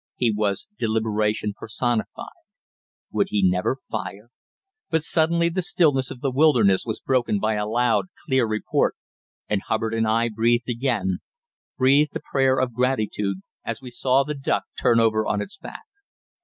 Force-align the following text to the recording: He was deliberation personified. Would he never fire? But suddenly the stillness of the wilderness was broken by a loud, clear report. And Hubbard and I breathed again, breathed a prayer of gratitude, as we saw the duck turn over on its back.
He 0.15 0.31
was 0.31 0.67
deliberation 0.79 1.53
personified. 1.55 2.25
Would 3.11 3.27
he 3.29 3.47
never 3.47 3.75
fire? 3.87 4.31
But 4.89 5.03
suddenly 5.03 5.47
the 5.47 5.61
stillness 5.61 6.09
of 6.09 6.21
the 6.21 6.31
wilderness 6.31 6.87
was 6.87 6.99
broken 6.99 7.39
by 7.39 7.53
a 7.53 7.67
loud, 7.67 8.07
clear 8.25 8.47
report. 8.47 8.95
And 9.47 9.61
Hubbard 9.61 9.93
and 9.93 10.07
I 10.07 10.29
breathed 10.29 10.69
again, 10.69 11.19
breathed 11.77 12.15
a 12.15 12.21
prayer 12.31 12.57
of 12.59 12.73
gratitude, 12.73 13.41
as 13.63 13.79
we 13.79 13.91
saw 13.91 14.23
the 14.23 14.33
duck 14.33 14.63
turn 14.75 14.99
over 14.99 15.27
on 15.27 15.39
its 15.39 15.57
back. 15.57 15.83